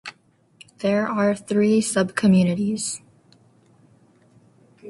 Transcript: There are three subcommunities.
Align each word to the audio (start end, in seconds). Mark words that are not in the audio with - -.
There 0.79 1.07
are 1.07 1.35
three 1.35 1.79
subcommunities. 1.79 3.01